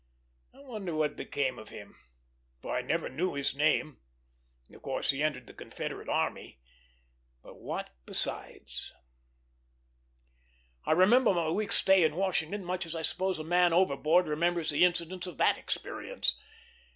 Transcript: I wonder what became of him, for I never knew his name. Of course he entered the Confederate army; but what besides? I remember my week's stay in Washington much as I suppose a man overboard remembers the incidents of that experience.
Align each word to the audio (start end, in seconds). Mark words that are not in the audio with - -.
I 0.51 0.57
wonder 0.61 0.95
what 0.95 1.15
became 1.15 1.59
of 1.59 1.69
him, 1.69 1.95
for 2.59 2.75
I 2.75 2.81
never 2.81 3.07
knew 3.07 3.35
his 3.35 3.53
name. 3.55 4.01
Of 4.73 4.81
course 4.81 5.11
he 5.11 5.21
entered 5.21 5.45
the 5.45 5.53
Confederate 5.53 6.09
army; 6.09 6.59
but 7.43 7.59
what 7.59 7.91
besides? 8.07 8.93
I 10.85 10.93
remember 10.93 11.35
my 11.35 11.49
week's 11.49 11.75
stay 11.77 12.03
in 12.03 12.15
Washington 12.15 12.65
much 12.65 12.87
as 12.87 12.95
I 12.95 13.03
suppose 13.03 13.37
a 13.37 13.43
man 13.43 13.73
overboard 13.73 14.25
remembers 14.27 14.71
the 14.71 14.83
incidents 14.85 15.27
of 15.27 15.37
that 15.37 15.59
experience. 15.59 16.35